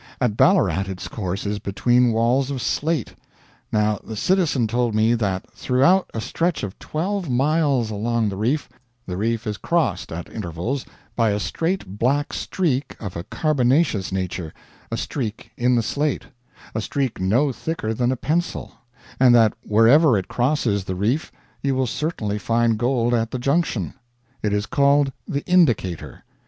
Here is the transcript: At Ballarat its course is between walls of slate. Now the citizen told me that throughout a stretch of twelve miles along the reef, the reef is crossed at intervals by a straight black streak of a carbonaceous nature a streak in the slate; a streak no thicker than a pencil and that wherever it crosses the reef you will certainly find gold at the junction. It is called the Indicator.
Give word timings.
At 0.19 0.35
Ballarat 0.35 0.85
its 0.87 1.07
course 1.07 1.45
is 1.45 1.59
between 1.59 2.11
walls 2.11 2.49
of 2.49 2.59
slate. 2.59 3.13
Now 3.71 3.99
the 4.03 4.15
citizen 4.15 4.65
told 4.65 4.95
me 4.95 5.13
that 5.13 5.51
throughout 5.51 6.09
a 6.11 6.19
stretch 6.19 6.63
of 6.63 6.79
twelve 6.79 7.29
miles 7.29 7.91
along 7.91 8.29
the 8.29 8.35
reef, 8.35 8.67
the 9.05 9.15
reef 9.15 9.45
is 9.45 9.57
crossed 9.57 10.11
at 10.11 10.27
intervals 10.33 10.87
by 11.15 11.29
a 11.29 11.39
straight 11.39 11.99
black 11.99 12.33
streak 12.33 12.95
of 12.99 13.15
a 13.15 13.23
carbonaceous 13.25 14.11
nature 14.11 14.55
a 14.89 14.97
streak 14.97 15.51
in 15.55 15.75
the 15.75 15.83
slate; 15.83 16.25
a 16.73 16.81
streak 16.81 17.19
no 17.21 17.51
thicker 17.51 17.93
than 17.93 18.11
a 18.11 18.17
pencil 18.17 18.71
and 19.19 19.35
that 19.35 19.53
wherever 19.61 20.17
it 20.17 20.27
crosses 20.27 20.83
the 20.85 20.95
reef 20.95 21.31
you 21.61 21.75
will 21.75 21.85
certainly 21.85 22.39
find 22.39 22.79
gold 22.79 23.13
at 23.13 23.29
the 23.29 23.37
junction. 23.37 23.93
It 24.41 24.51
is 24.51 24.65
called 24.65 25.11
the 25.27 25.45
Indicator. 25.45 26.23